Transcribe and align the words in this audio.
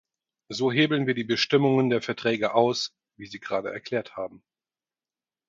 So 0.49 0.71
hebeln 0.71 1.05
wir 1.05 1.13
die 1.13 1.23
Bestimmungen 1.23 1.91
der 1.91 2.01
Verträge 2.01 2.55
aus, 2.55 2.95
wie 3.17 3.27
Sie 3.27 3.39
gerade 3.39 3.71
erklärt 3.71 4.17
haben. 4.17 4.43